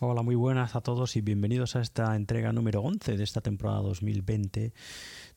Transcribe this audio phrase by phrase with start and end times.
[0.00, 3.80] Hola, muy buenas a todos y bienvenidos a esta entrega número 11 de esta temporada
[3.82, 4.72] 2020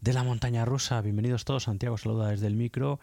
[0.01, 0.99] de la montaña rusa.
[1.01, 2.99] Bienvenidos todos, Santiago saluda desde el micro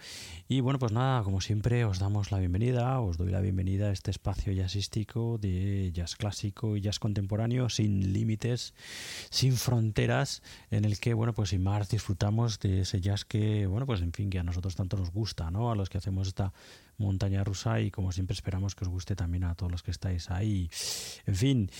[0.48, 3.92] y bueno, pues nada, como siempre os damos la bienvenida, os doy la bienvenida a
[3.92, 8.74] este espacio jazzístico de jazz clásico y jazz contemporáneo sin límites,
[9.30, 13.86] sin fronteras, en el que bueno, pues sin más disfrutamos de ese jazz que, bueno,
[13.86, 15.70] pues en fin, que a nosotros tanto nos gusta, ¿no?
[15.70, 16.52] A los que hacemos esta
[16.98, 20.30] montaña rusa y como siempre esperamos que os guste también a todos los que estáis
[20.30, 20.70] ahí.
[21.26, 21.70] En fin,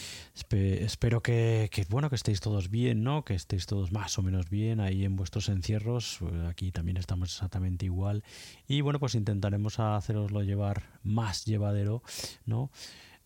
[0.53, 3.25] espero que, bueno que estéis todos bien, ¿no?
[3.25, 6.21] Que estéis todos más o menos bien ahí en vuestros encierros.
[6.49, 8.25] Aquí también estamos exactamente igual
[8.67, 12.03] y bueno pues intentaremos haceroslo llevar más llevadero,
[12.47, 12.71] ¿no?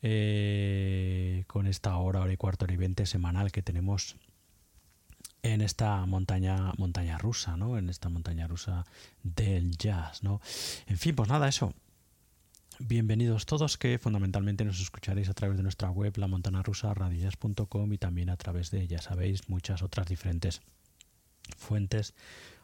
[0.01, 4.17] Eh, con esta hora, hora y cuarto, hora y veinte semanal que tenemos
[5.43, 7.79] en esta montaña montaña rusa, ¿no?
[7.79, 8.85] En esta montaña rusa
[9.23, 10.41] del jazz, ¿no?
[10.87, 11.75] En fin, pues nada, eso.
[12.81, 17.93] Bienvenidos todos que fundamentalmente nos escucharéis a través de nuestra web la montana rusa radillas.com
[17.93, 20.61] y también a través de, ya sabéis, muchas otras diferentes
[21.57, 22.15] fuentes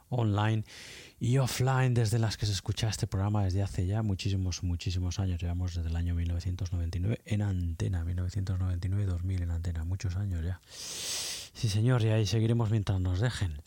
[0.09, 0.65] online
[1.19, 5.41] y offline desde las que se escucha este programa desde hace ya muchísimos, muchísimos años.
[5.41, 10.61] Llevamos desde el año 1999 en antena, 1999-2000 en antena, muchos años ya.
[11.55, 13.63] Sí, señor, y ahí seguiremos mientras nos dejen.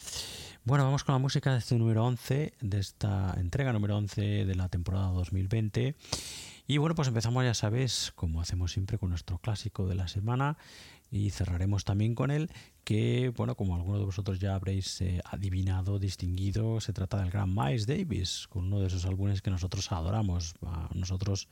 [0.66, 4.56] Bueno, vamos con la música de este número 11, de esta entrega número 11 de
[4.56, 5.96] la temporada 2020.
[6.68, 10.58] Y bueno, pues empezamos, ya sabéis, como hacemos siempre con nuestro clásico de la semana,
[11.10, 12.52] y cerraremos también con él
[12.88, 17.54] que, bueno, como algunos de vosotros ya habréis eh, adivinado, distinguido, se trata del gran
[17.54, 20.56] Miles Davis, con uno de esos álbumes que nosotros adoramos.
[20.62, 21.50] A nosotros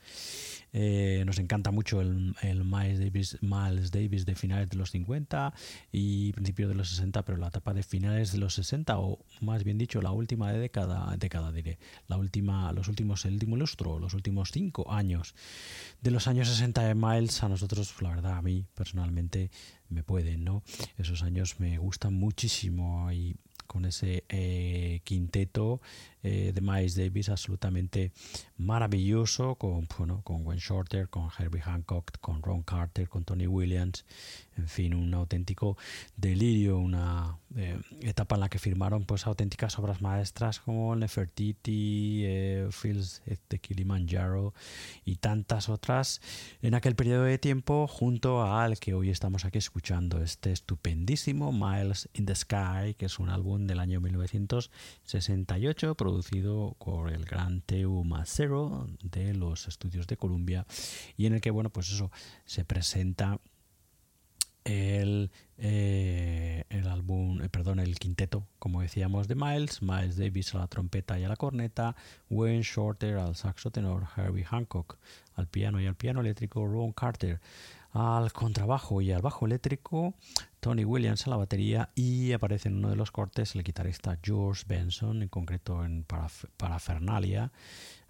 [0.72, 5.52] eh, nos encanta mucho el, Miles, Davis, Miles Davis de finales de los 50
[5.92, 9.62] y principios de los 60, pero la etapa de finales de los 60, o más
[9.62, 14.14] bien dicho, la última década, década diré, la última, los últimos, el último lustro, los
[14.14, 15.34] últimos cinco años
[16.00, 19.50] de los años 60 de Miles, a nosotros, la verdad, a mí personalmente,
[19.88, 20.62] me pueden, ¿no?
[20.98, 25.80] Esos años me gustan muchísimo y con ese eh, quinteto
[26.26, 28.10] eh, de Miles Davis absolutamente
[28.56, 34.04] maravilloso con, bueno, con Gwen Shorter, con Herbie Hancock, con Ron Carter, con Tony Williams,
[34.56, 35.76] en fin, un auténtico
[36.16, 42.66] delirio, una eh, etapa en la que firmaron pues auténticas obras maestras como Nefertiti, eh,
[42.72, 44.52] Fields de Kilimanjaro
[45.04, 46.20] y tantas otras
[46.60, 52.08] en aquel periodo de tiempo junto al que hoy estamos aquí escuchando este estupendísimo Miles
[52.14, 56.15] in the Sky, que es un álbum del año 1968 producido
[56.78, 60.66] por el gran Teo Macero de los estudios de Columbia
[61.16, 62.10] y en el que bueno pues eso
[62.44, 63.38] se presenta
[64.64, 70.58] el, eh, el álbum, eh, perdón, el quinteto, como decíamos, de Miles, Miles Davis a
[70.58, 71.94] la trompeta y a la corneta,
[72.30, 74.98] Wayne Shorter al saxo tenor, Herbie Hancock
[75.36, 77.40] al piano y al piano eléctrico, Ron Carter
[77.92, 80.14] al contrabajo y al bajo eléctrico,
[80.60, 84.64] Tony Williams a la batería y aparece en uno de los cortes el guitarrista George
[84.66, 86.04] Benson, en concreto en
[86.56, 87.52] Parafernalia,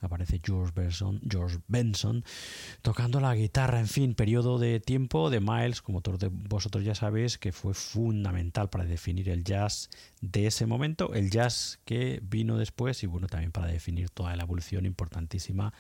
[0.06, 2.24] aparece George Benson, George Benson
[2.82, 7.38] tocando la guitarra, en fin, periodo de tiempo de Miles, como todos vosotros ya sabéis,
[7.38, 9.90] que fue fundamental para definir el jazz
[10.20, 14.44] de ese momento, el jazz que vino después y bueno, también para definir toda la
[14.44, 15.72] evolución importantísima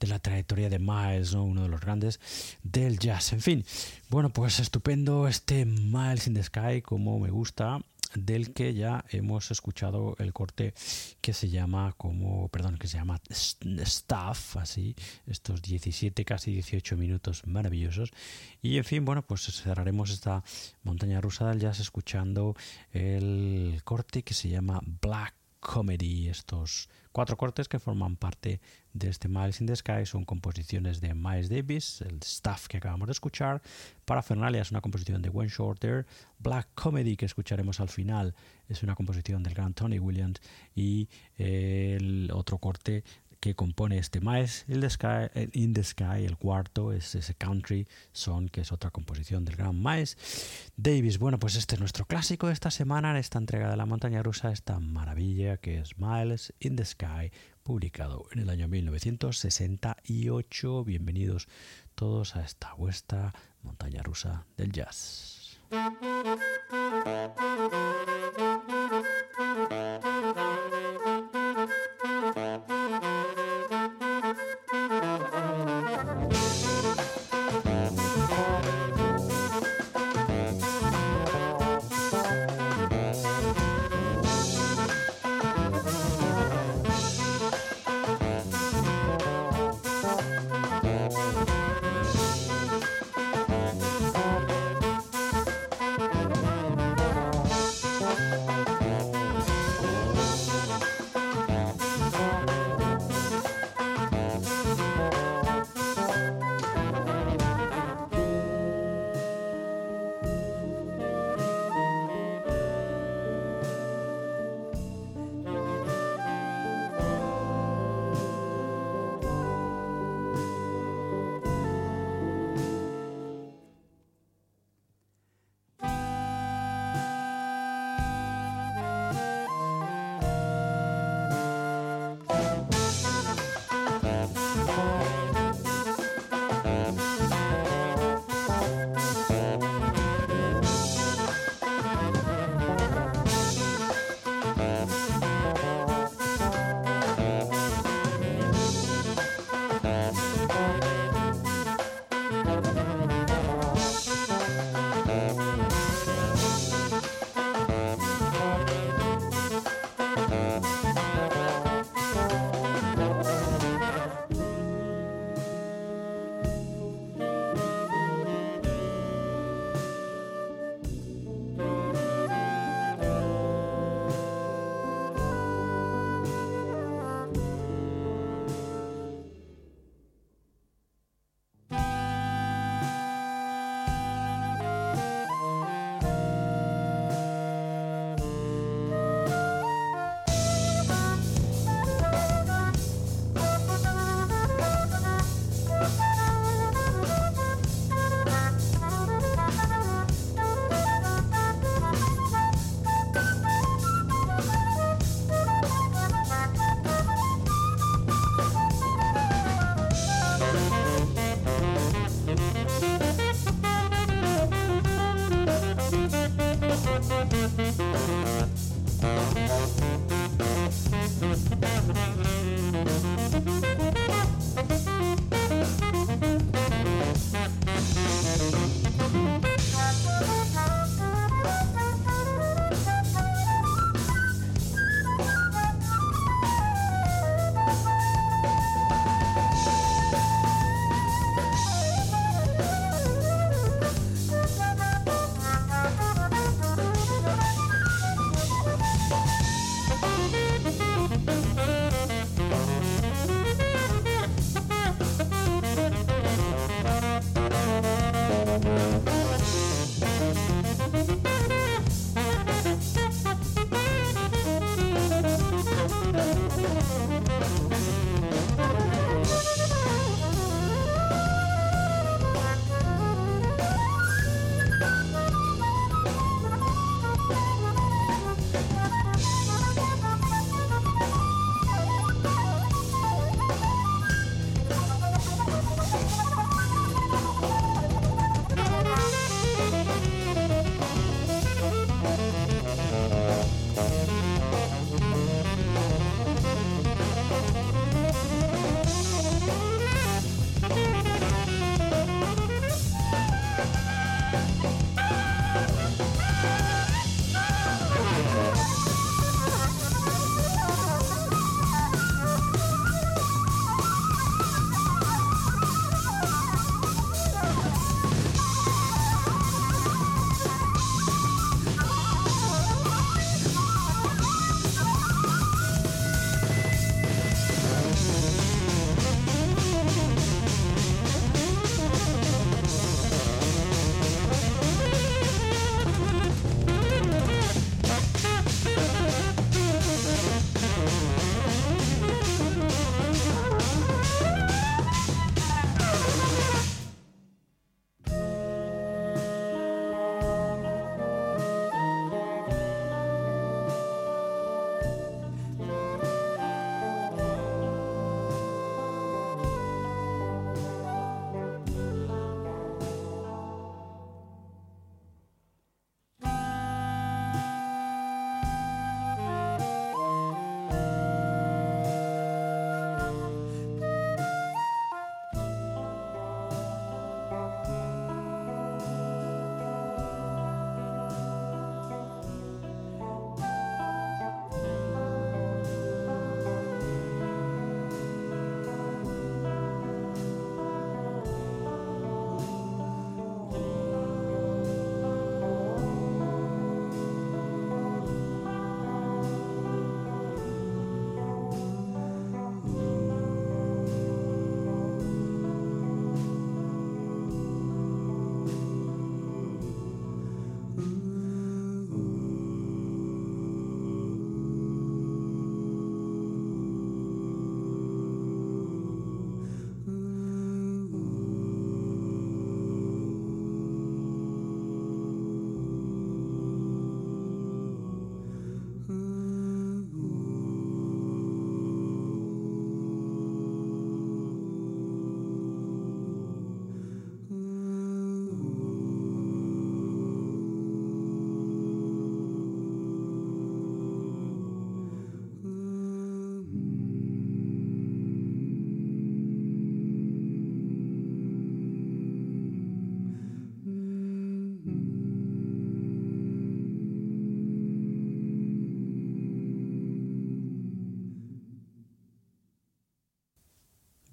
[0.00, 2.20] de la trayectoria de Miles, uno de los grandes
[2.62, 3.32] del jazz.
[3.32, 3.64] En fin,
[4.08, 7.80] bueno, pues estupendo este Miles in the Sky, como me gusta
[8.14, 10.74] del que ya hemos escuchado el corte
[11.20, 14.94] que se llama como, perdón, que se llama Staff, así,
[15.26, 18.12] estos 17, casi 18 minutos maravillosos.
[18.62, 20.42] Y en fin, bueno, pues cerraremos esta
[20.82, 22.54] montaña rusa del jazz escuchando
[22.92, 28.60] el corte que se llama Black Comedy, estos cuatro cortes que forman parte
[28.92, 30.04] de este Miles in the Sky.
[30.04, 33.62] Son composiciones de Miles Davis, el staff que acabamos de escuchar,
[34.04, 36.04] Parafernalia es una composición de Gwen Shorter,
[36.38, 38.34] Black Comedy que escucharemos al final
[38.68, 40.40] es una composición del gran Tony Williams.
[40.74, 43.02] Y el otro corte
[43.46, 47.86] que compone este Miles in the Sky, in the Sky el cuarto es ese Country
[48.10, 50.18] Song, que es otra composición del gran Miles
[50.76, 51.20] Davis.
[51.20, 54.20] Bueno, pues este es nuestro clásico de esta semana, en esta entrega de la montaña
[54.20, 57.30] rusa, esta maravilla que es Miles in the Sky,
[57.62, 60.84] publicado en el año 1968.
[60.84, 61.46] Bienvenidos
[61.94, 63.32] todos a esta vuestra
[63.62, 65.60] montaña rusa del jazz.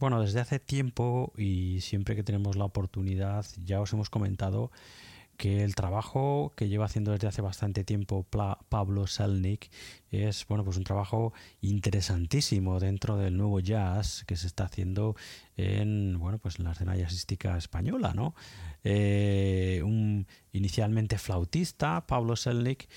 [0.04, 4.70] Bueno, desde hace tiempo y siempre que tenemos la oportunidad, ya os hemos comentado
[5.38, 8.26] que el trabajo que lleva haciendo desde hace bastante tiempo
[8.69, 9.69] Pablo Selnik
[10.12, 15.15] es bueno pues un trabajo interesantísimo dentro del nuevo jazz que se está haciendo
[15.58, 18.36] en bueno pues en la escena jazzística española no
[18.84, 22.88] eh, un inicialmente flautista Pablo Selnik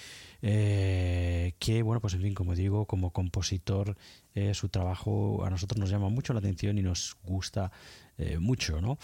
[0.43, 3.97] eh, que bueno pues en fin como digo como compositor
[4.35, 7.73] eh, su trabajo a nosotros nos llama mucho la atención y nos gusta
[8.39, 8.97] mucho no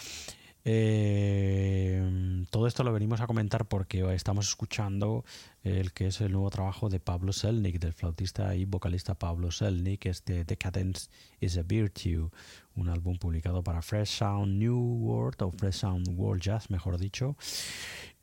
[0.65, 5.25] eh, todo esto lo venimos a comentar porque estamos escuchando
[5.63, 10.05] el que es el nuevo trabajo de Pablo Selnik, del flautista y vocalista Pablo Selnik,
[10.05, 12.29] este Decadence is a Virtue,
[12.75, 17.35] un álbum publicado para Fresh Sound New World o Fresh Sound World Jazz, mejor dicho.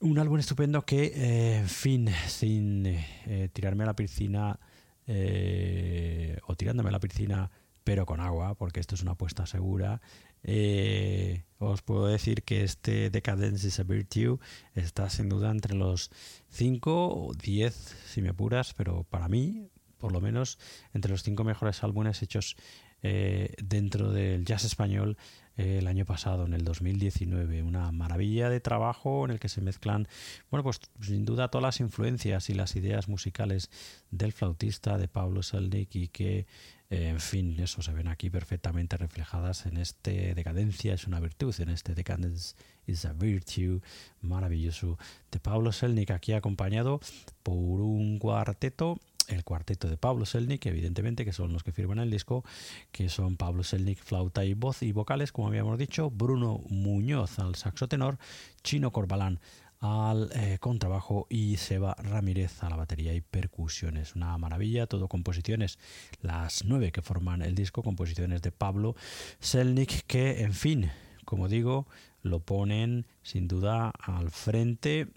[0.00, 4.59] Un álbum estupendo que, eh, en fin, sin eh, tirarme a la piscina
[5.07, 7.50] eh, o tirándome a la piscina
[7.85, 10.00] pero con agua, porque esto es una apuesta segura.
[10.42, 14.38] Eh, os puedo decir que este Decadence is a Virtue
[14.74, 16.11] está sin duda entre los
[16.48, 17.74] 5 o 10,
[18.07, 20.59] si me apuras, pero para mí, por lo menos,
[20.94, 22.57] entre los 5 mejores álbumes hechos
[23.03, 25.16] eh, dentro del jazz español
[25.57, 27.63] el año pasado, en el 2019.
[27.63, 30.09] Una maravilla de trabajo en el que se mezclan,
[30.51, 33.71] bueno, pues sin duda todas las influencias y las ideas musicales
[34.11, 36.47] del flautista de Pablo Selnik y que
[36.91, 41.69] en fin, eso se ven aquí perfectamente reflejadas en este Decadencia es una virtud, en
[41.69, 43.81] este Decadence is a Virtue
[44.21, 44.99] maravilloso
[45.31, 46.99] de Pablo Selnik, aquí acompañado
[47.45, 48.99] por un cuarteto
[49.31, 52.45] el cuarteto de Pablo Selnik, evidentemente, que son los que firman el disco,
[52.93, 57.55] que son Pablo Selnik, flauta y voz y vocales, como habíamos dicho, Bruno Muñoz al
[57.55, 58.19] saxo tenor,
[58.62, 59.40] Chino Corbalán
[59.81, 64.14] al eh, contrabajo y Seba Ramírez a la batería y percusiones.
[64.14, 65.79] Una maravilla, todo composiciones,
[66.21, 68.95] las nueve que forman el disco, composiciones de Pablo
[69.38, 70.90] Selnik, que en fin,
[71.25, 71.87] como digo,
[72.23, 75.09] lo ponen sin duda al frente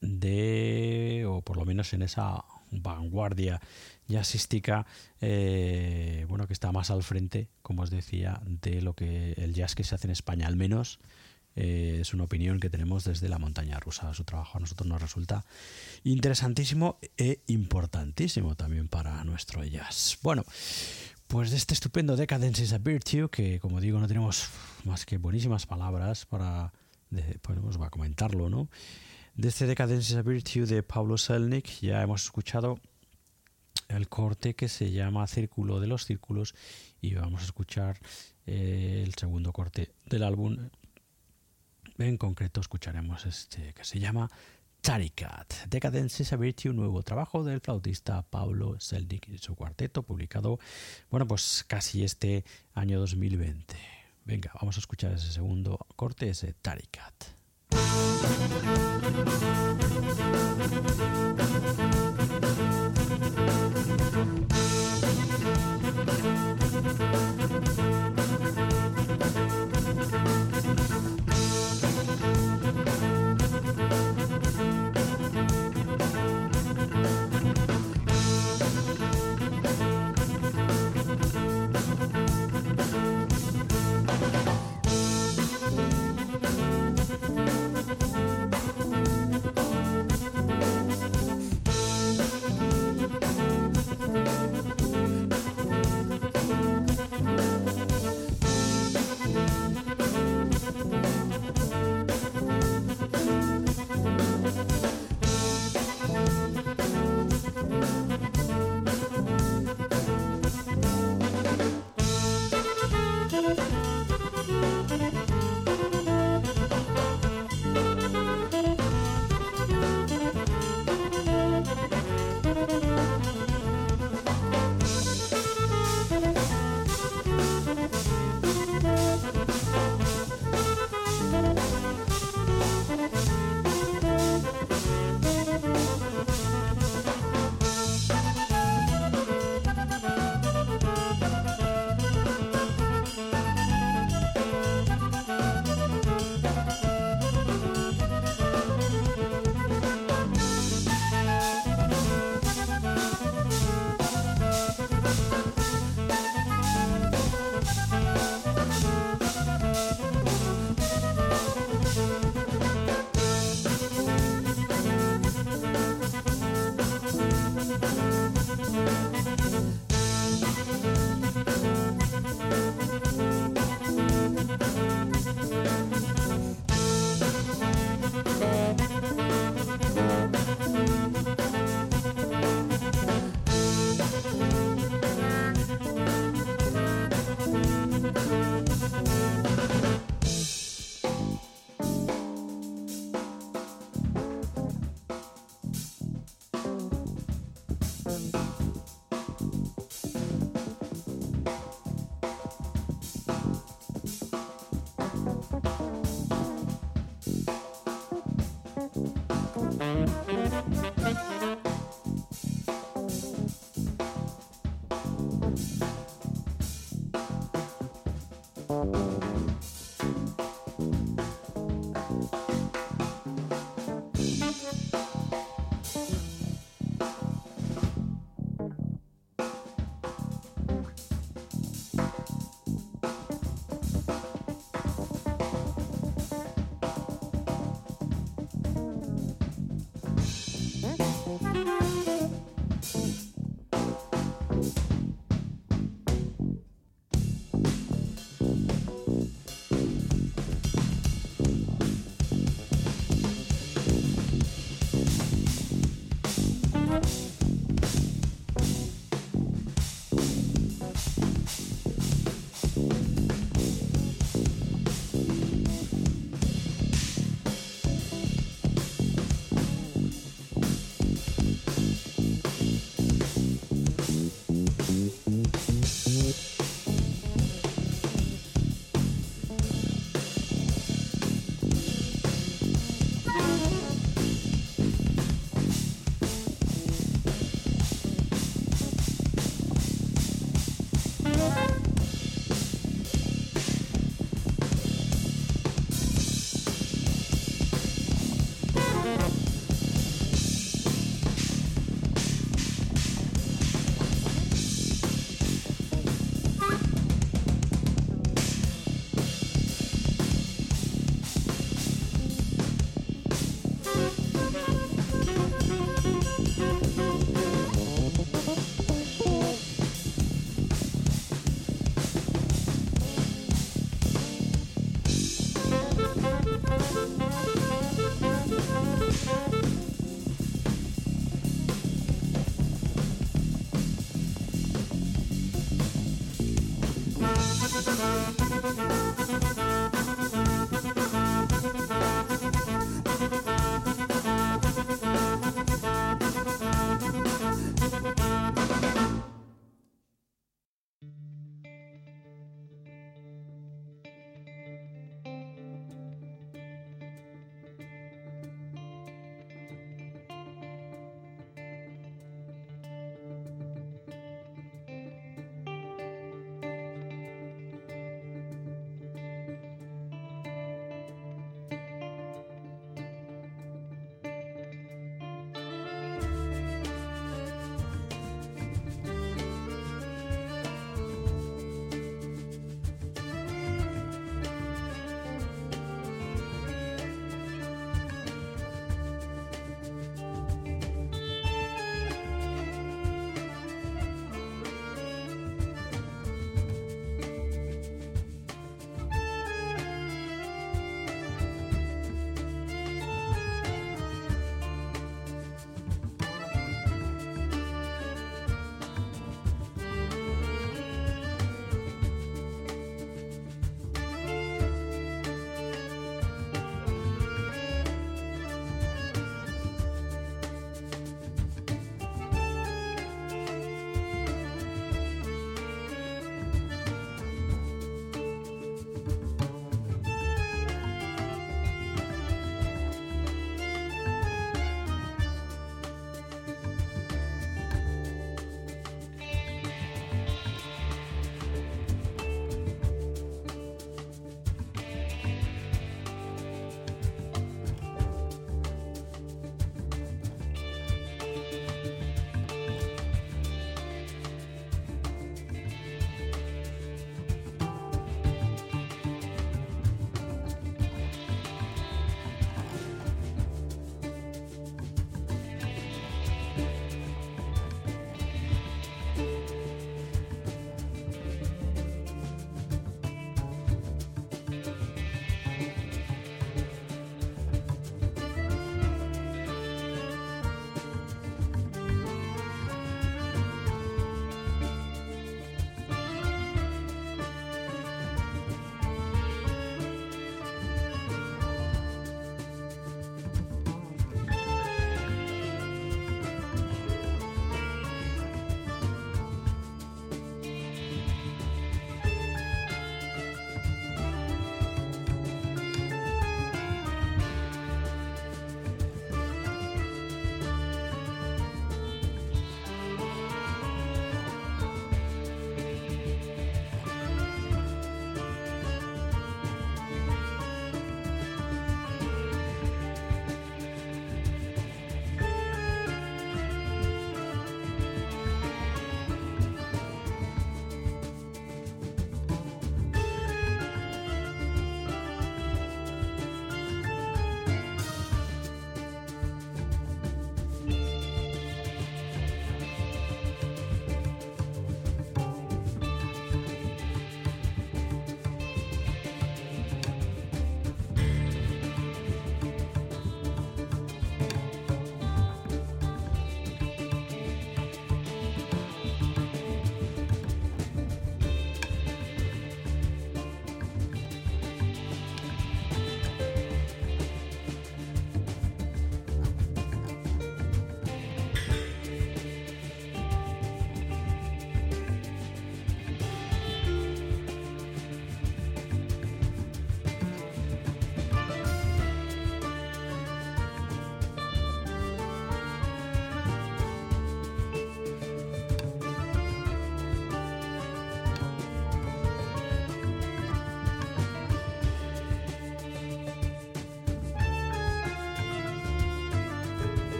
[0.00, 3.60] de, o por lo menos en esa vanguardia
[4.08, 4.86] jazzística,
[5.20, 9.74] eh, bueno, que está más al frente, como os decía, de lo que el jazz
[9.74, 10.98] que se hace en España, al menos
[11.56, 14.12] eh, es una opinión que tenemos desde la montaña rusa.
[14.12, 15.44] Su trabajo a nosotros nos resulta
[16.04, 20.18] interesantísimo e importantísimo también para nuestro jazz.
[20.22, 20.44] Bueno,
[21.26, 24.48] pues de este estupendo Decadence is a Virtue, que como digo no tenemos
[24.84, 26.72] más que buenísimas palabras para
[27.40, 28.68] pues, va a comentarlo, ¿no?
[29.36, 32.80] De este Decadence is a Virtue de Pablo Selnik ya hemos escuchado
[33.88, 36.54] el corte que se llama Círculo de los Círculos
[37.02, 37.98] y vamos a escuchar
[38.46, 40.70] eh, el segundo corte del álbum
[41.98, 44.30] en concreto escucharemos este que se llama
[44.80, 50.58] Tarikat, Decadence Severity, un nuevo trabajo del flautista Pablo Seldik y su cuarteto, publicado,
[51.10, 53.76] bueno, pues casi este año 2020.
[54.24, 57.36] Venga, vamos a escuchar ese segundo corte, ese Tarikat.
[57.76, 59.04] thank
[62.44, 62.55] you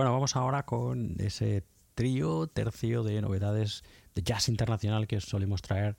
[0.00, 1.62] Bueno, vamos ahora con ese
[1.94, 3.84] trío, tercio de novedades
[4.14, 5.98] de jazz internacional que solemos traer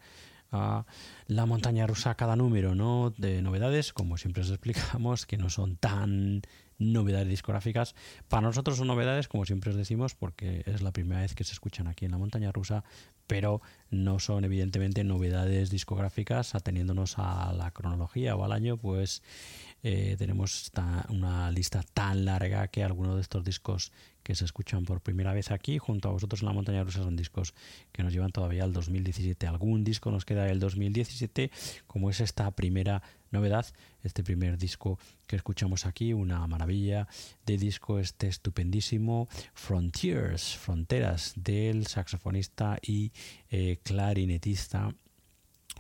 [0.51, 0.87] a
[1.27, 3.13] la montaña rusa cada número, ¿no?
[3.15, 5.90] De novedades, como siempre os explicamos, que no son tan
[6.81, 7.95] novedades discográficas.
[8.27, 11.53] Para nosotros son novedades, como siempre os decimos, porque es la primera vez que se
[11.53, 12.83] escuchan aquí en la montaña rusa,
[13.27, 19.21] pero no son evidentemente novedades discográficas, ateniéndonos a la cronología o al año, pues
[19.83, 20.71] eh, tenemos
[21.09, 23.91] una lista tan larga que algunos de estos discos
[24.23, 27.15] que se escuchan por primera vez aquí junto a vosotros en la montaña rusa son
[27.15, 27.53] discos
[27.91, 29.47] que nos llevan todavía al 2017.
[29.47, 31.51] Algún disco nos queda del 2017,
[31.87, 33.65] como es esta primera novedad,
[34.03, 37.07] este primer disco que escuchamos aquí, una maravilla
[37.45, 43.11] de disco, este estupendísimo Frontiers, Fronteras, del saxofonista y
[43.49, 44.93] eh, clarinetista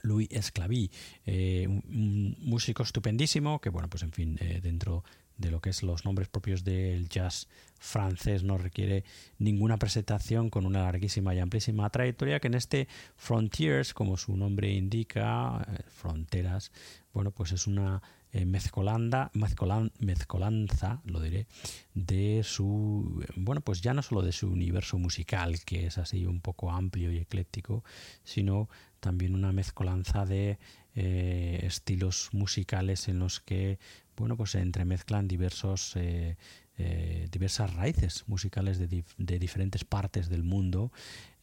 [0.03, 0.89] Louis Esclaví,
[1.25, 5.03] eh, un, músico estupendísimo que, bueno, pues en fin, eh, dentro
[5.37, 7.47] de lo que es los nombres propios del jazz
[7.79, 9.03] francés no requiere
[9.39, 14.71] ninguna presentación con una larguísima y amplísima trayectoria que en este Frontiers, como su nombre
[14.71, 16.71] indica, eh, fronteras,
[17.13, 18.01] bueno, pues es una
[18.33, 21.47] eh, mezcolanda, mezcolanza, lo diré,
[21.93, 26.39] de su, bueno, pues ya no solo de su universo musical, que es así un
[26.39, 27.83] poco amplio y ecléctico,
[28.23, 28.69] sino
[29.01, 30.59] también una mezcolanza de
[30.95, 33.79] eh, estilos musicales en los que,
[34.17, 36.37] bueno, pues se entremezclan diversos eh,
[36.77, 40.91] eh, diversas raíces musicales de, de, diferentes partes del mundo.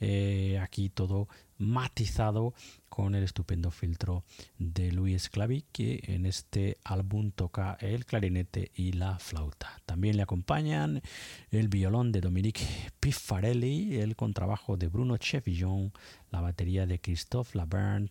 [0.00, 2.54] Eh, aquí todo matizado
[2.88, 4.24] con el estupendo filtro
[4.58, 9.80] de Luis Clavi, que en este álbum toca el clarinete y la flauta.
[9.86, 11.02] También le acompañan
[11.50, 12.64] el violón de Dominique
[13.00, 15.92] Piffarelli, el contrabajo de Bruno Chevillon,
[16.30, 18.10] la batería de Christophe Laberne,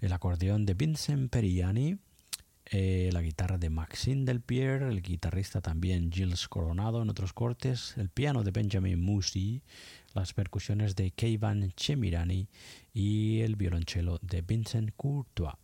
[0.00, 1.98] el acordeón de Vincent Periani,
[2.70, 8.10] eh, la guitarra de Maxine Delpierre, el guitarrista también Gilles Coronado en otros cortes, el
[8.10, 9.62] piano de Benjamin Musi,
[10.14, 12.48] las percusiones de Keivan Chemirani
[12.92, 15.54] y el violonchelo de Vincent Courtois.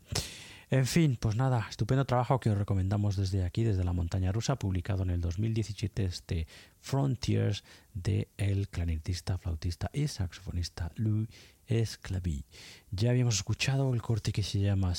[0.70, 4.56] En fin, pues nada, estupendo trabajo que os recomendamos desde aquí, desde la montaña rusa,
[4.56, 6.46] publicado en el 2017 este
[6.80, 11.28] Frontiers de el clarinetista, flautista y saxofonista Louis
[11.66, 12.44] Esclavi.
[12.90, 14.94] Ya habíamos escuchado el corte que se llama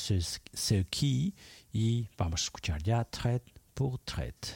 [0.90, 1.34] qui
[1.76, 4.56] y vamos a escuchar ya Traite pour Traite.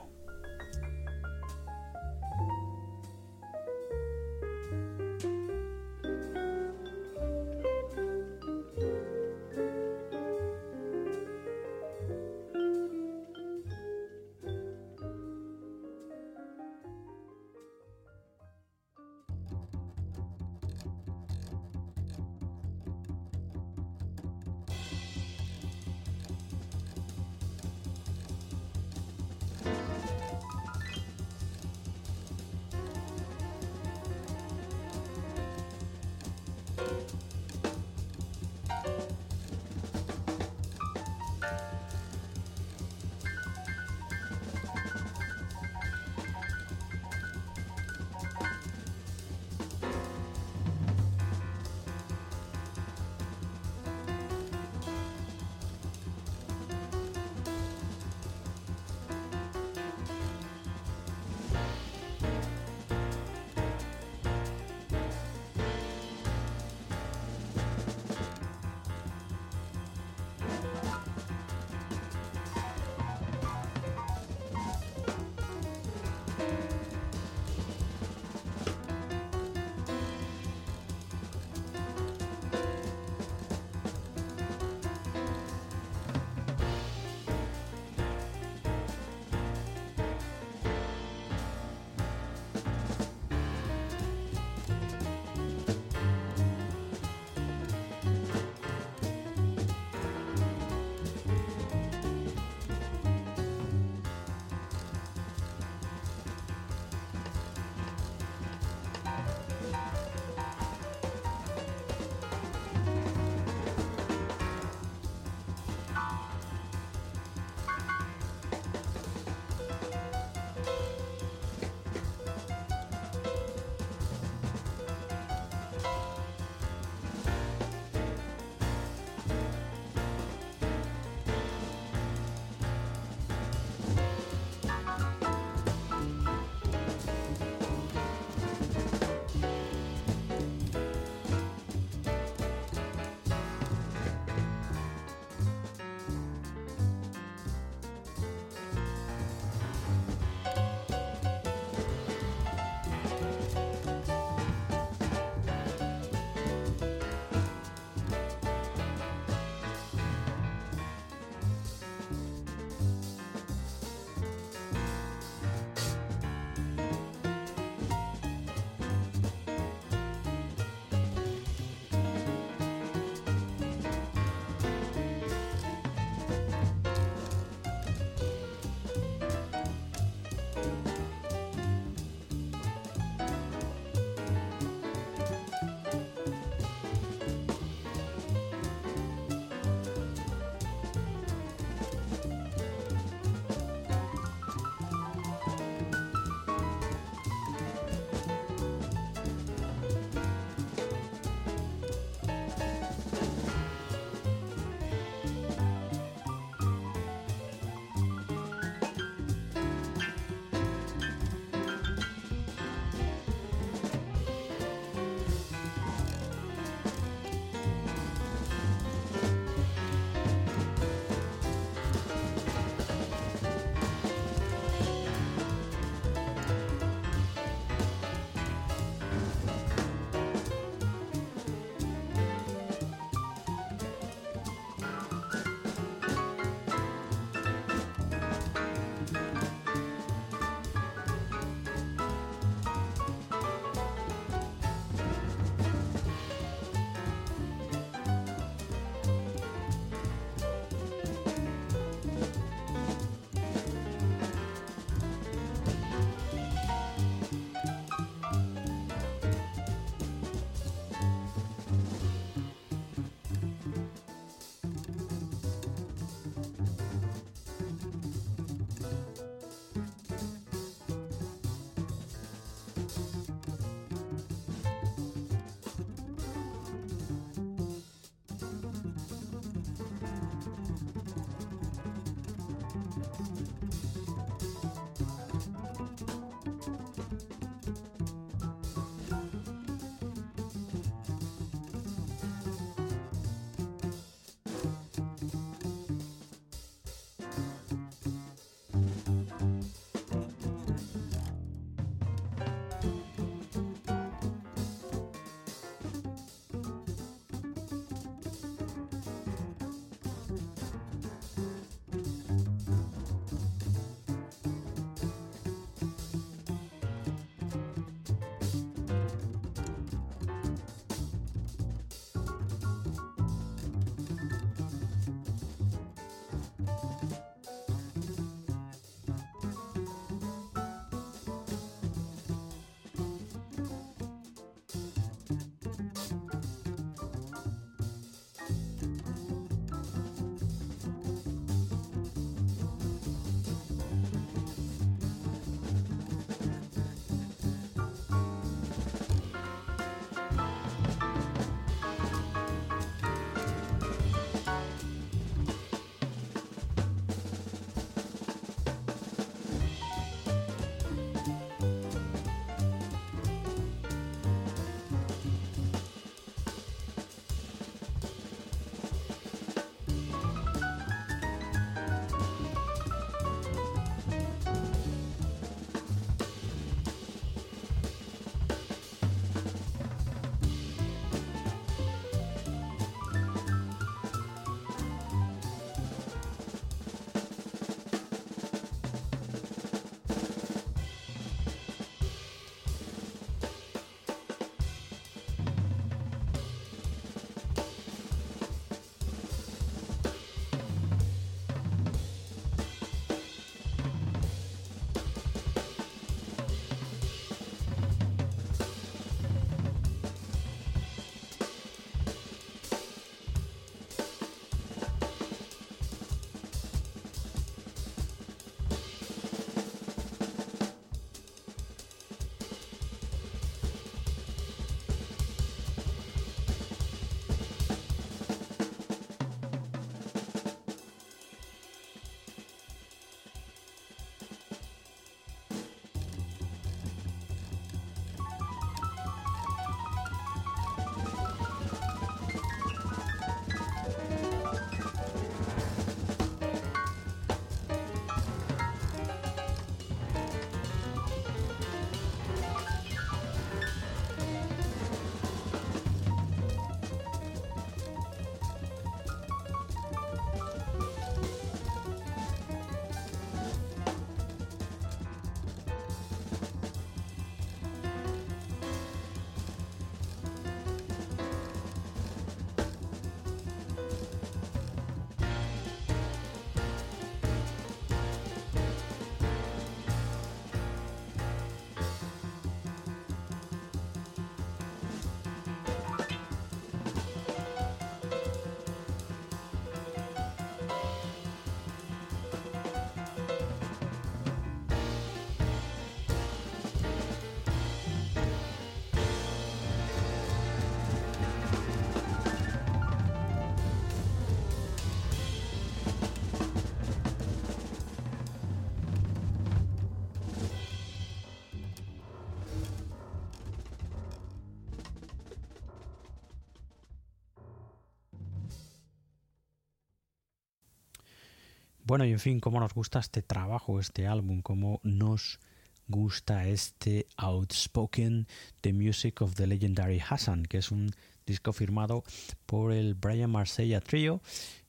[521.91, 525.41] Bueno, y en fin, cómo nos gusta este trabajo, este álbum, cómo nos
[525.89, 528.27] gusta este Outspoken
[528.61, 530.91] The Music of the Legendary Hassan, que es un
[531.25, 532.05] disco firmado
[532.45, 534.21] por el Brian Marsella Trio,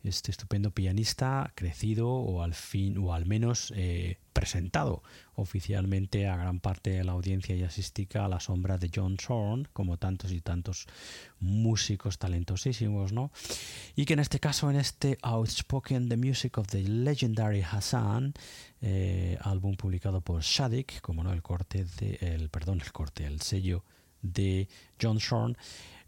[0.03, 5.05] este estupendo pianista crecido o al fin o al menos eh, presentado
[5.35, 9.97] oficialmente a gran parte de la audiencia jazzística a la sombra de John Zorn, como
[9.97, 10.87] tantos y tantos
[11.39, 13.31] músicos talentosísimos, ¿no?
[13.95, 18.33] Y que en este caso, en este Outspoken The Music of the Legendary Hassan,
[18.81, 23.43] eh, álbum publicado por Shadik, como no el corte de, el perdón, el corte, el
[23.43, 23.85] sello
[24.23, 24.69] de
[25.01, 25.59] John Zorn,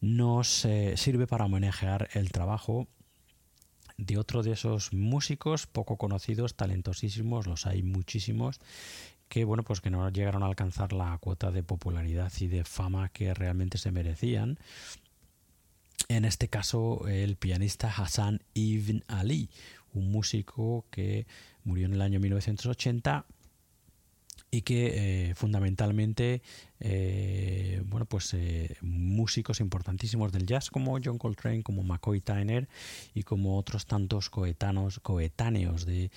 [0.01, 2.89] nos eh, sirve para homenajear el trabajo
[3.97, 8.61] de otro de esos músicos poco conocidos, talentosísimos, los hay muchísimos,
[9.29, 13.09] que bueno, pues que no llegaron a alcanzar la cuota de popularidad y de fama
[13.09, 14.59] que realmente se merecían.
[16.09, 19.49] En este caso, el pianista Hassan Ibn Ali,
[19.95, 21.27] un músico que
[21.65, 23.27] murió en el año 1980
[24.51, 26.41] y que eh, fundamentalmente
[26.79, 32.69] eh, bueno pues eh, músicos importantísimos del jazz como John Coltrane como McCoy Tyner
[33.15, 36.11] y como otros tantos coetanos coetáneos de,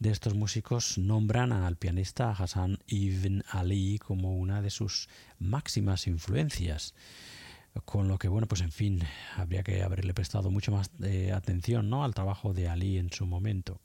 [0.00, 5.08] de, estos músicos nombran al pianista Hassan Ibn Ali como una de sus
[5.38, 6.94] máximas influencias
[7.84, 9.02] con lo que bueno pues en fin
[9.36, 10.90] habría que haberle prestado mucho más
[11.34, 12.04] atención ¿no?
[12.04, 13.80] al trabajo de Ali en su momento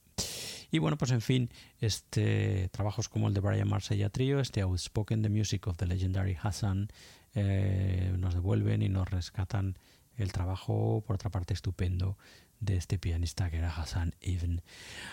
[0.71, 5.21] y bueno, pues en fin, este trabajos como el de Brian Marsella Trio, este Outspoken
[5.21, 6.89] The Music of the Legendary Hassan,
[7.33, 9.77] eh, nos devuelven y nos rescatan
[10.15, 12.17] el trabajo, por otra parte, estupendo
[12.59, 14.61] de este pianista que era Hassan Ibn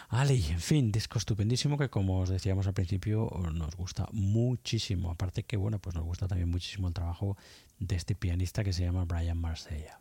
[0.09, 0.45] Ali.
[0.51, 5.11] En fin, disco estupendísimo que como os decíamos al principio nos gusta muchísimo.
[5.11, 7.37] Aparte que bueno, pues nos gusta también muchísimo el trabajo
[7.79, 10.01] de este pianista que se llama Brian Marsella.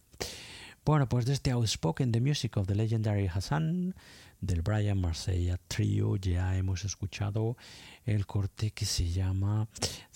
[0.85, 3.95] Bueno, pues de este Outspoken The Music of the Legendary Hassan
[4.39, 7.57] del Brian Marsella Trio ya hemos escuchado
[8.05, 9.67] el corte que se llama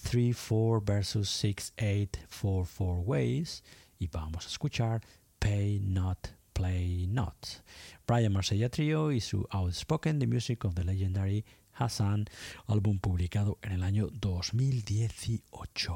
[0.03, 3.63] 3-4 versus 6-8-4-4 Ways
[3.97, 5.01] y vamos a escuchar
[5.39, 6.27] Pay Not,
[6.59, 7.63] Play Not.
[8.05, 12.25] Brian Marsella Trio y su Outspoken The Music of the Legendary Hassan,
[12.67, 15.93] álbum publicado en el año 2018.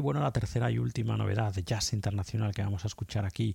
[0.00, 3.54] Y bueno, la tercera y última novedad de jazz internacional que vamos a escuchar aquí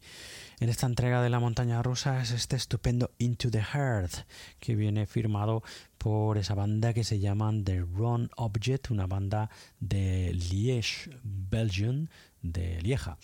[0.59, 4.11] en esta entrega de la montaña rusa es este estupendo Into the Heart,
[4.59, 5.63] que viene firmado
[5.97, 9.49] por esa banda que se llaman The Ron Object, una banda
[9.79, 12.09] de Liège, Belgium,
[12.43, 13.17] de Lieja.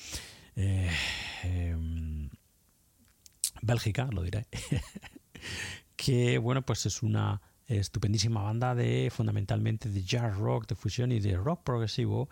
[0.55, 0.89] Eh,
[1.43, 2.27] em,
[3.61, 4.47] Bélgica, lo diré.
[5.95, 11.19] que bueno, pues es una estupendísima banda de fundamentalmente de jazz rock, de fusión y
[11.19, 12.29] de rock progresivo,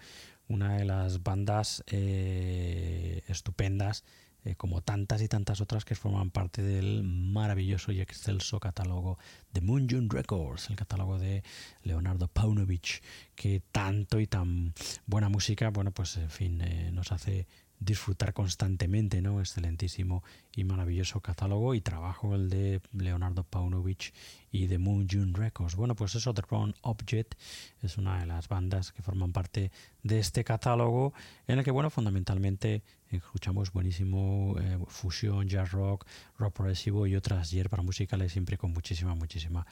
[0.49, 4.03] una de las bandas eh, estupendas,
[4.43, 9.17] eh, como tantas y tantas otras que forman parte del maravilloso y excelso catálogo
[9.53, 11.43] de Moon Records, el catálogo de
[11.83, 13.01] Leonardo Paunovich,
[13.35, 14.73] que tanto y tan
[15.05, 17.47] buena música, bueno, pues en fin, eh, nos hace
[17.79, 19.39] disfrutar constantemente, ¿no?
[19.39, 20.23] Excelentísimo
[20.55, 24.13] y maravilloso catálogo y trabajo el de Leonardo Paunovic
[24.51, 25.75] y de Moon June Records.
[25.75, 27.35] Bueno, pues eso, The Crown Object
[27.81, 29.71] es una de las bandas que forman parte
[30.03, 31.13] de este catálogo
[31.47, 36.05] en el que, bueno, fundamentalmente escuchamos buenísimo eh, fusión, jazz rock,
[36.37, 39.65] rock progresivo y otras hierbas musicales siempre con muchísima, muchísima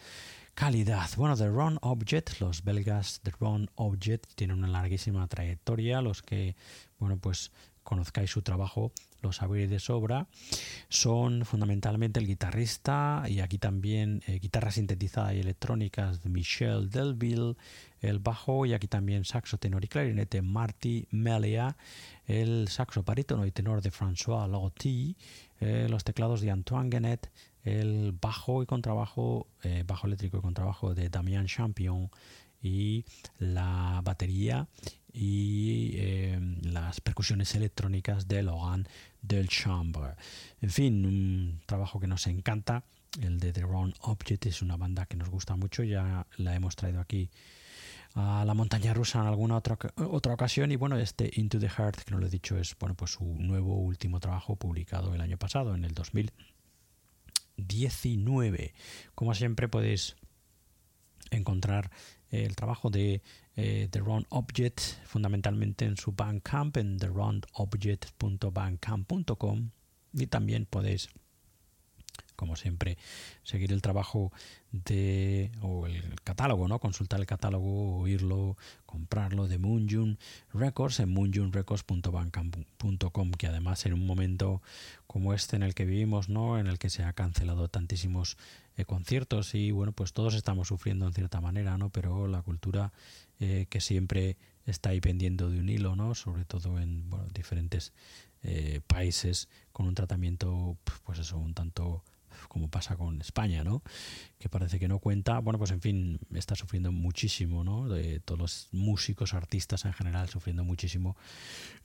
[0.54, 1.10] calidad.
[1.18, 6.56] Bueno, The Ron Object, los belgas The Ron Object tienen una larguísima trayectoria, los que,
[7.00, 7.52] bueno, pues
[7.88, 8.92] conozcáis su trabajo,
[9.22, 10.28] lo sabéis de sobra.
[10.90, 17.56] Son fundamentalmente el guitarrista y aquí también eh, guitarra sintetizada y electrónicas de Michel Delville,
[18.02, 21.78] el bajo y aquí también saxo, tenor y clarinete Marty Melia,
[22.26, 25.16] el saxo barítono y tenor de François Lotti,
[25.62, 27.32] eh, los teclados de Antoine Genet,
[27.64, 32.12] el bajo y contrabajo, eh, bajo eléctrico y contrabajo de Damien Champion
[32.62, 33.06] y
[33.40, 34.68] la batería
[35.20, 38.88] y em, las percusiones electrónicas de Logan
[39.20, 40.12] del Chambre.
[40.62, 42.84] En fin, un trabajo que nos encanta.
[43.20, 46.76] El de The Wrong Object es una banda que nos gusta mucho, ya la hemos
[46.76, 47.32] traído aquí
[48.14, 52.04] a la montaña rusa en alguna otra, otra ocasión y bueno, este Into the Heart,
[52.04, 55.38] que no lo he dicho, es bueno, pues su nuevo último trabajo publicado el año
[55.38, 58.76] pasado, en el 2019.
[59.16, 60.16] Como siempre podéis
[61.32, 61.90] encontrar
[62.30, 63.24] el trabajo de
[63.58, 69.70] eh, The Round Object fundamentalmente en su Bandcamp en theroundobject.bandcamp.com
[70.14, 71.10] y también podéis
[72.38, 72.98] como siempre
[73.44, 74.32] seguir el trabajo
[74.72, 76.78] de o el catálogo, ¿no?
[76.80, 78.56] Consultar el catálogo, oírlo,
[78.86, 80.20] comprarlo de Moonjun
[80.54, 84.62] Records en moonjunrecords.bandcamp.com que además en un momento
[85.08, 86.60] como este en el que vivimos, ¿no?
[86.60, 88.38] En el que se ha cancelado tantísimos
[88.78, 91.90] eh, conciertos y bueno, pues todos estamos sufriendo en cierta manera, ¿no?
[91.90, 92.94] Pero la cultura
[93.40, 96.16] eh, que siempre está ahí pendiendo de un hilo, ¿no?
[96.16, 97.94] Sobre todo en diferentes
[98.44, 102.04] eh, países con un tratamiento, pues eso, un tanto
[102.48, 103.82] como pasa con España, ¿no?
[104.40, 105.40] Que parece que no cuenta.
[105.40, 107.90] Bueno, pues en fin, está sufriendo muchísimo, ¿no?
[107.90, 111.18] De todos los músicos, artistas en general, sufriendo muchísimo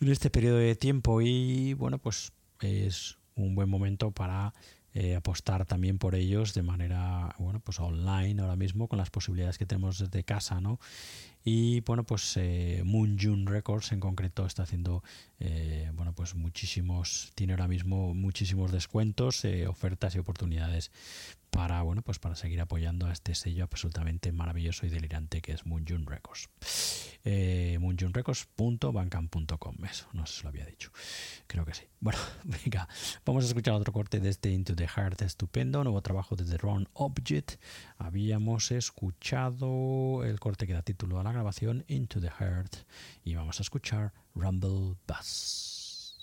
[0.01, 4.53] en este periodo de tiempo y bueno, pues es un buen momento para
[4.95, 9.57] eh, apostar también por ellos de manera bueno pues online ahora mismo con las posibilidades
[9.57, 10.79] que tenemos desde casa no
[11.45, 15.03] y bueno pues eh, Moon June Records en concreto está haciendo
[15.41, 20.91] eh, bueno pues muchísimos tiene ahora mismo muchísimos descuentos eh, ofertas y oportunidades
[21.53, 25.67] para bueno pues para seguir apoyando a este sello absolutamente maravilloso y delirante que es
[25.67, 26.49] Moonjun Records.
[27.25, 30.91] Eh, moonjunrecords.bancam.com eso no sé si lo había dicho.
[31.47, 31.83] Creo que sí.
[32.01, 32.89] Bueno venga
[33.27, 36.57] vamos a escuchar otro corte de este Into the Heart estupendo nuevo trabajo de The
[36.57, 37.61] Ron Object.
[37.99, 42.77] Habíamos escuchado el corte que da título a la grabación Into the Heart
[43.25, 46.17] y vamos a escuchar Rumble Bass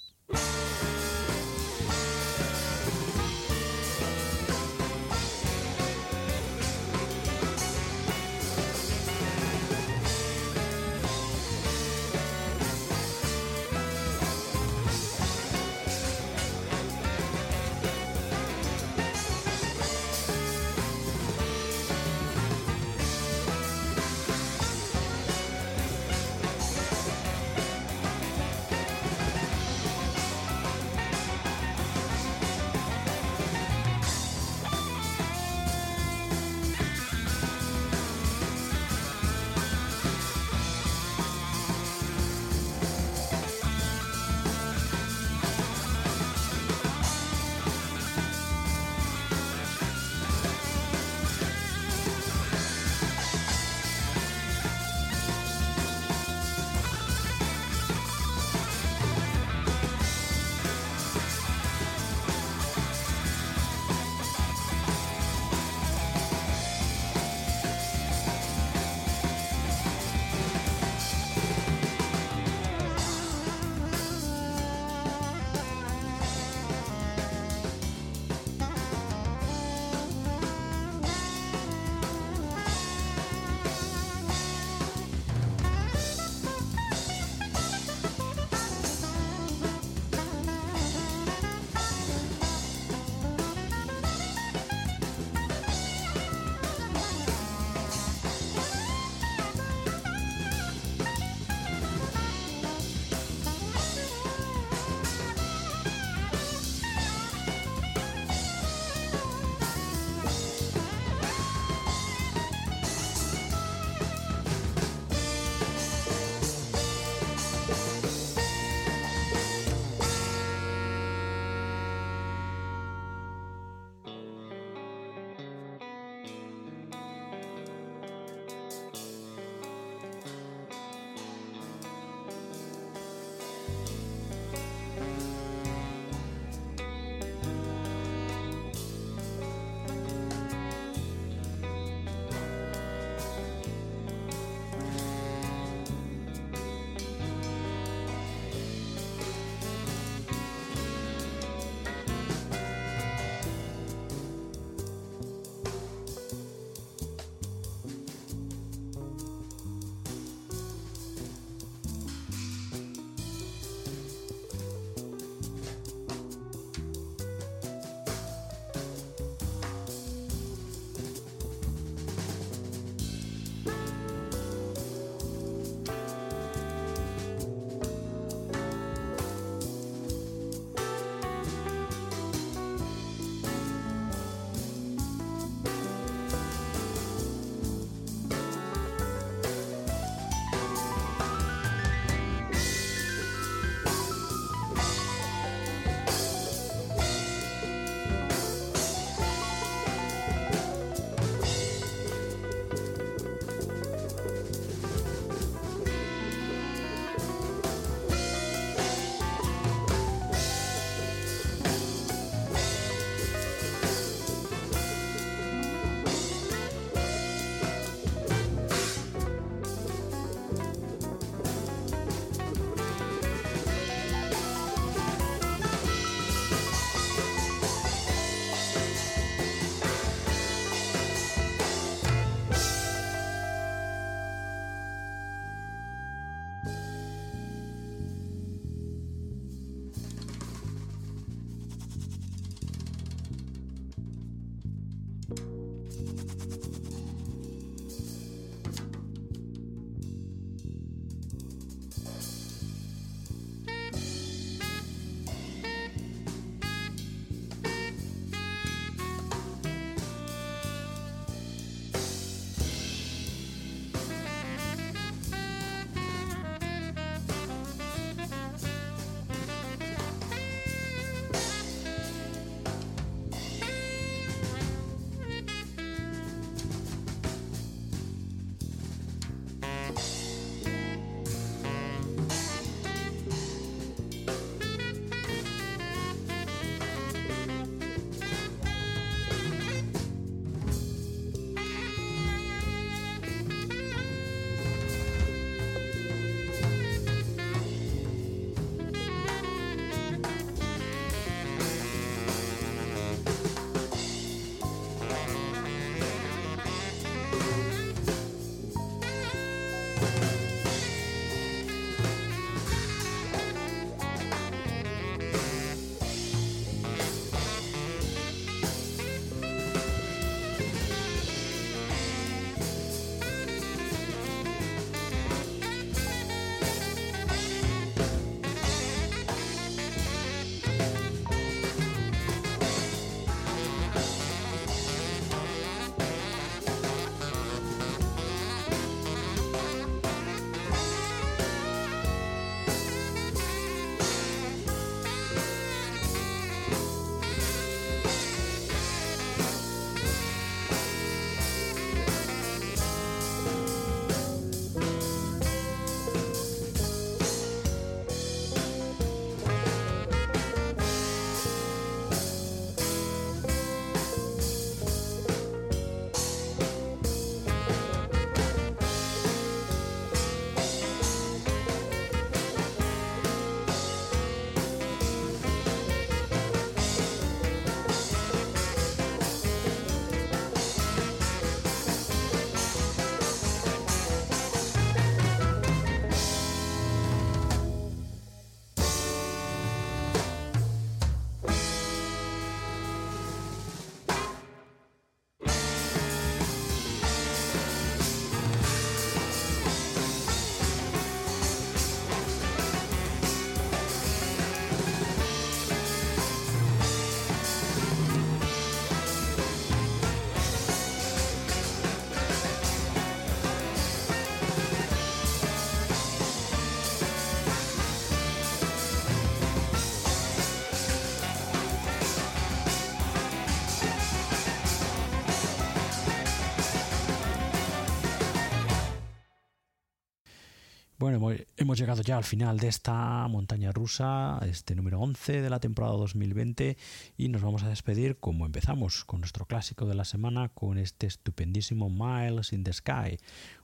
[431.70, 435.96] hemos llegado ya al final de esta montaña rusa, este número 11 de la temporada
[435.98, 436.76] 2020,
[437.16, 441.06] y nos vamos a despedir como empezamos, con nuestro clásico de la semana, con este
[441.06, 443.20] estupendísimo Miles in the Sky,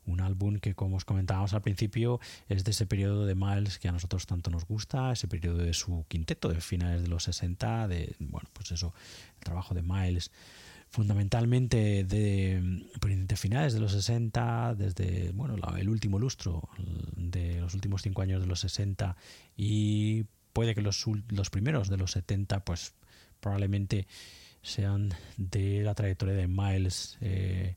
[0.06, 3.88] un álbum que, como os comentábamos al principio, es de ese periodo de Miles que
[3.88, 7.88] a nosotros tanto nos gusta, ese periodo de su quinteto de finales de los 60,
[7.88, 8.94] de, bueno, pues eso,
[9.40, 10.30] el trabajo de Miles
[10.90, 12.86] fundamentalmente de,
[13.36, 16.70] finales de los 60, desde bueno, el último lustro
[17.16, 19.16] de los últimos cinco años de los 60
[19.57, 22.94] y puede que los, los primeros de los 70 pues
[23.41, 24.07] probablemente
[24.62, 27.76] sean de la trayectoria de Miles eh,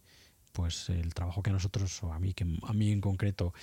[0.52, 3.55] pues el trabajo que a nosotros o a mí que a mí en concreto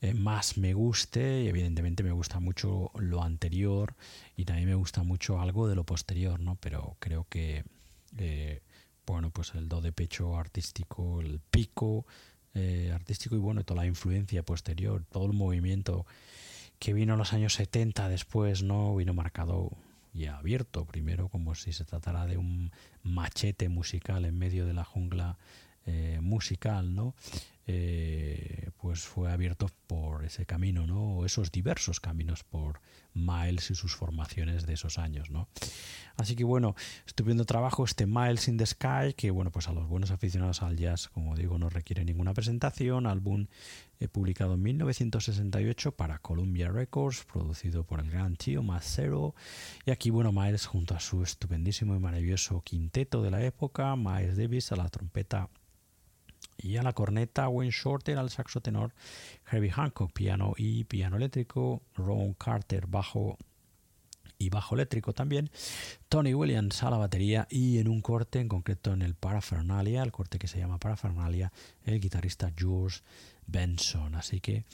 [0.00, 1.42] eh, más me guste.
[1.42, 3.96] Y evidentemente me gusta mucho lo anterior
[4.36, 7.64] y también me gusta mucho algo de lo posterior no pero creo que
[8.18, 8.62] eh,
[9.06, 12.06] bueno, pues el do de pecho artístico, el pico
[12.54, 16.06] eh, artístico y bueno, toda la influencia posterior, todo el movimiento
[16.78, 18.96] que vino en los años 70 después, ¿no?
[18.96, 19.70] Vino marcado
[20.14, 22.72] y abierto primero como si se tratara de un
[23.02, 25.36] machete musical en medio de la jungla
[25.86, 27.14] eh, musical, ¿no?
[27.68, 31.24] Eh, pues fue abierto por ese camino, ¿no?
[31.24, 32.80] Esos diversos caminos por
[33.12, 35.48] Miles y sus formaciones de esos años, ¿no?
[36.16, 36.76] Así que bueno,
[37.06, 40.76] estupendo trabajo este Miles in the Sky, que bueno, pues a los buenos aficionados al
[40.76, 43.48] jazz, como digo, no requiere ninguna presentación, álbum
[43.98, 49.34] eh, publicado en 1968 para Columbia Records, producido por el gran Tío Macero,
[49.84, 54.36] y aquí bueno, Miles junto a su estupendísimo y maravilloso quinteto de la época, Miles
[54.36, 55.48] Davis a la trompeta
[56.58, 58.92] y a la corneta Wayne Shorter, al saxo tenor
[59.50, 63.38] Herbie Hancock, piano y piano eléctrico, Ron Carter, bajo
[64.38, 65.50] y bajo eléctrico también,
[66.08, 70.12] Tony Williams a la batería y en un corte, en concreto en el Paraphernalia, el
[70.12, 71.52] corte que se llama Paraphernalia,
[71.84, 73.00] el guitarrista George
[73.46, 74.14] Benson.
[74.14, 74.64] Así que,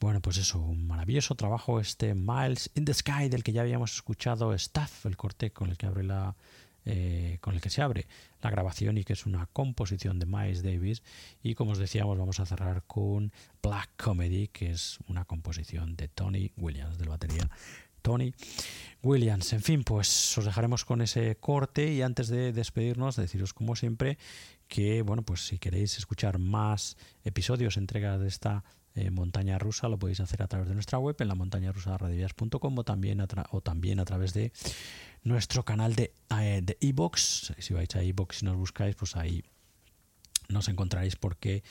[0.00, 3.94] bueno, pues eso, un maravilloso trabajo este Miles in the Sky del que ya habíamos
[3.94, 6.36] escuchado Staff, el corte con el que abre la
[6.86, 8.06] eh, con el que se abre
[8.40, 11.02] la grabación y que es una composición de Miles Davis.
[11.42, 13.32] Y como os decíamos, vamos a cerrar con
[13.62, 17.50] Black Comedy, que es una composición de Tony Williams, de la batería
[18.02, 18.32] Tony
[19.02, 19.52] Williams.
[19.52, 24.16] En fin, pues os dejaremos con ese corte y antes de despedirnos, deciros como siempre
[24.68, 28.62] que, bueno, pues si queréis escuchar más episodios, entregas de esta
[28.96, 31.96] eh, montaña rusa, lo podéis hacer a través de nuestra web en la montaña rusa
[31.96, 33.20] o también,
[33.50, 34.52] o también a través de
[35.22, 37.54] nuestro canal de eh, iBox.
[37.58, 39.44] si vais a iBox y nos buscáis, pues ahí
[40.48, 41.62] nos encontraréis porque,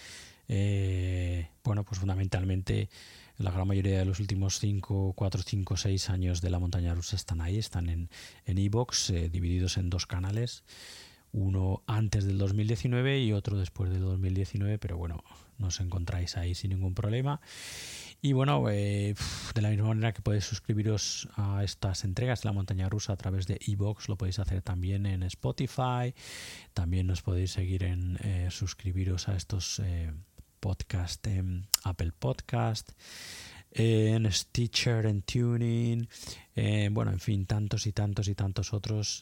[0.47, 2.89] eh, bueno, pues fundamentalmente
[3.37, 7.15] la gran mayoría de los últimos 5, 4, 5, 6 años de la montaña rusa
[7.15, 8.09] están ahí, están en
[8.45, 10.63] en eh, divididos en dos canales,
[11.31, 15.23] uno antes del 2019 y otro después del 2019, pero bueno,
[15.57, 17.41] nos encontráis ahí sin ningún problema.
[18.21, 19.13] Y bueno, eh,
[19.53, 23.17] de la misma manera que podéis suscribiros a estas entregas de la montaña rusa a
[23.17, 26.15] través de iBox, lo podéis hacer también en Spotify.
[26.73, 30.11] También nos podéis seguir en eh, suscribiros a estos eh,
[30.59, 32.93] podcasts en Apple Podcast,
[33.77, 36.07] en Stitcher, en Tuning,
[36.91, 39.21] bueno, en fin, tantos y tantos y tantos otros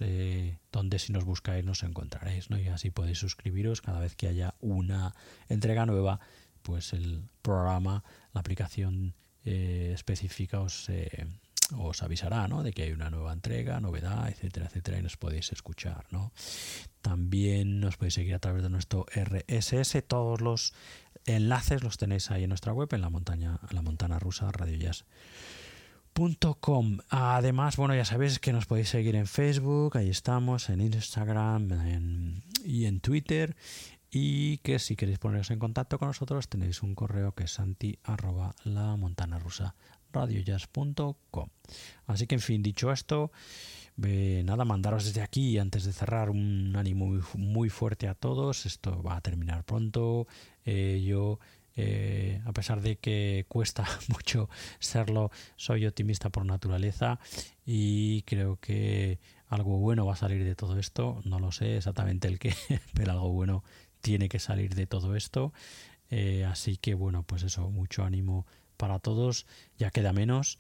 [0.72, 2.60] donde si nos buscáis nos encontraréis, ¿no?
[2.60, 5.16] Y así podéis suscribiros cada vez que haya una
[5.50, 6.20] entrega nueva
[6.64, 8.04] pues el programa,
[8.34, 9.14] la aplicación
[9.46, 11.28] eh, específica os, eh,
[11.78, 12.64] os avisará ¿no?
[12.64, 16.06] de que hay una nueva entrega, novedad, etcétera, etcétera, y nos podéis escuchar.
[16.12, 16.32] ¿no?
[17.02, 20.04] También nos podéis seguir a través de nuestro RSS.
[20.08, 20.74] Todos los
[21.26, 27.00] enlaces los tenéis ahí en nuestra web, en la montaña, la montana rusa, radiojazz.com.
[27.10, 31.70] Además, bueno, ya sabéis que nos podéis seguir en Facebook, ahí estamos, en Instagram
[32.64, 33.56] y en Twitter.
[34.16, 37.98] Y que si queréis poneros en contacto con nosotros tenéis un correo que es santi
[38.04, 38.96] arroba la
[39.40, 39.74] rusa
[42.08, 43.32] así que en fin dicho esto
[43.98, 48.66] nada mandaros desde aquí antes de cerrar un ánimo muy, fuerte a todos.
[48.66, 50.28] Esto va a terminar pronto
[50.66, 51.40] eh, yo
[51.76, 54.50] eh, a pesar de que cuesta mucho
[54.80, 57.20] serlo, soy optimista por naturaleza
[57.66, 61.22] y creo que algo bueno va a salir de todo esto.
[61.26, 62.54] No lo sé exactamente el qué,
[62.94, 63.64] pero algo bueno
[64.02, 65.54] tiene que salir de todo esto.
[66.10, 68.46] Eh, así que bueno, pues eso, mucho ánimo
[68.78, 70.60] para todos, ya queda menos.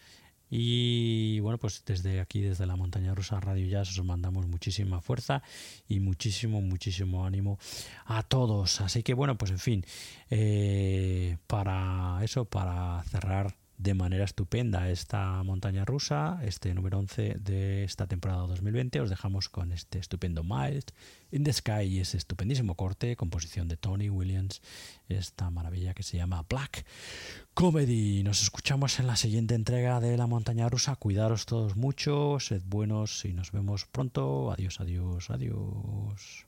[0.55, 5.41] Y bueno, pues desde aquí, desde la montaña rusa Radio Jazz, os mandamos muchísima fuerza
[5.87, 7.57] y muchísimo, muchísimo ánimo
[8.05, 8.79] a todos.
[8.81, 9.85] Así que bueno, pues en fin,
[10.29, 17.83] eh, para eso, para cerrar de manera estupenda esta montaña rusa, este número 11 de
[17.83, 19.01] esta temporada 2020.
[19.01, 20.85] Os dejamos con este estupendo Miles
[21.31, 24.61] in the Sky y ese estupendísimo corte, composición de Tony Williams,
[25.09, 26.85] esta maravilla que se llama Black
[27.53, 28.23] Comedy.
[28.23, 30.95] Nos escuchamos en la siguiente entrega de la montaña rusa.
[30.95, 34.53] Cuidaros todos mucho, sed buenos y nos vemos pronto.
[34.53, 36.47] Adiós, adiós, adiós.